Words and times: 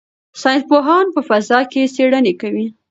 ساینس 0.41 0.63
پوهان 0.69 1.05
په 1.15 1.21
فضا 1.29 1.59
کې 1.71 1.91
څېړنې 1.95 2.33
کوي. 2.41 2.65